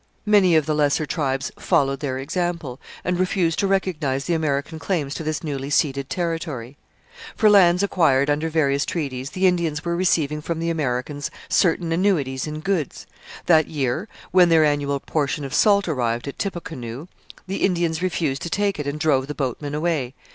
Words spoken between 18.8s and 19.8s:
and drove the boatmen